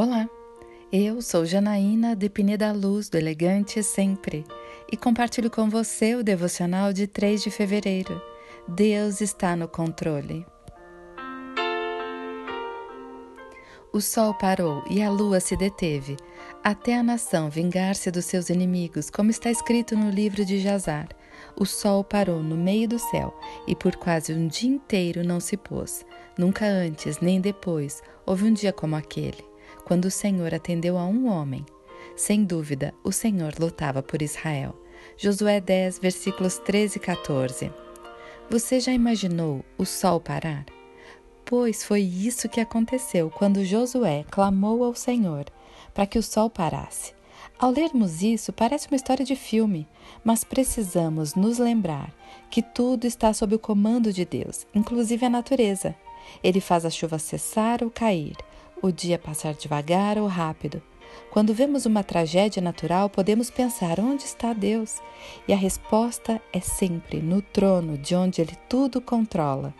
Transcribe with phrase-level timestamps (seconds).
[0.00, 0.30] Olá,
[0.92, 4.44] eu sou Janaína de Pineda Luz do Elegante Sempre
[4.92, 8.22] e compartilho com você o devocional de 3 de fevereiro.
[8.68, 10.46] Deus está no controle.
[13.92, 16.16] O sol parou e a lua se deteve,
[16.62, 21.08] até a nação vingar-se dos seus inimigos, como está escrito no livro de Jazar.
[21.56, 23.36] O sol parou no meio do céu
[23.66, 26.06] e por quase um dia inteiro não se pôs.
[26.38, 29.48] Nunca antes nem depois houve um dia como aquele
[29.84, 31.64] quando o Senhor atendeu a um homem.
[32.16, 34.74] Sem dúvida, o Senhor lutava por Israel.
[35.16, 37.72] Josué 10, versículos 13 e 14.
[38.50, 40.64] Você já imaginou o sol parar?
[41.44, 45.46] Pois foi isso que aconteceu quando Josué clamou ao Senhor
[45.94, 47.12] para que o sol parasse.
[47.58, 49.88] Ao lermos isso, parece uma história de filme,
[50.22, 52.14] mas precisamos nos lembrar
[52.50, 55.94] que tudo está sob o comando de Deus, inclusive a natureza.
[56.42, 58.36] Ele faz a chuva cessar ou cair,
[58.82, 60.82] o dia passar devagar ou rápido.
[61.30, 65.00] Quando vemos uma tragédia natural, podemos pensar onde está Deus?
[65.46, 69.74] E a resposta é sempre no trono de onde Ele tudo controla.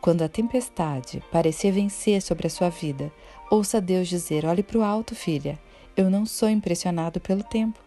[0.00, 3.12] Quando a tempestade parecer vencer sobre a sua vida,
[3.50, 5.58] ouça Deus dizer: Olhe para o alto, filha.
[5.96, 7.78] Eu não sou impressionado pelo tempo.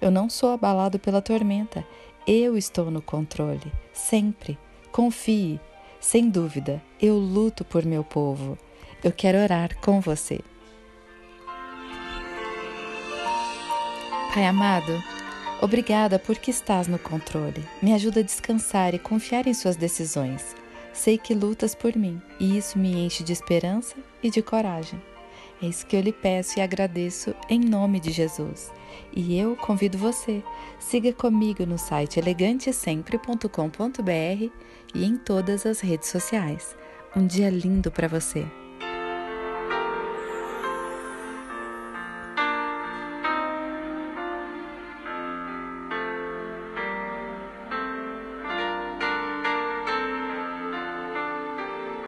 [0.00, 1.86] Eu não sou abalado pela tormenta.
[2.26, 3.72] Eu estou no controle.
[3.92, 4.58] Sempre.
[4.92, 5.60] Confie.
[6.00, 8.56] Sem dúvida, eu luto por meu povo
[9.02, 10.40] eu quero orar com você.
[14.34, 15.02] Pai amado,
[15.60, 17.64] obrigada porque estás no controle.
[17.82, 20.54] Me ajuda a descansar e confiar em Suas decisões.
[20.92, 25.00] Sei que lutas por mim e isso me enche de esperança e de coragem.
[25.62, 28.70] É isso que eu lhe peço e agradeço em nome de Jesus.
[29.12, 30.42] E eu convido você,
[30.78, 34.52] siga comigo no site elegantesempre.com.br
[34.94, 36.76] e em todas as redes sociais.
[37.16, 38.46] Um dia lindo para você!